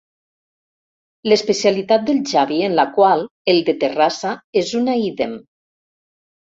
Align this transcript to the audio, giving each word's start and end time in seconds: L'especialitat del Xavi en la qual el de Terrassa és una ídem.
L'especialitat 1.31 2.07
del 2.09 2.21
Xavi 2.31 2.57
en 2.69 2.79
la 2.81 2.87
qual 2.99 3.23
el 3.55 3.63
de 3.71 3.79
Terrassa 3.85 4.35
és 4.65 4.77
una 4.85 4.99
ídem. 5.13 5.41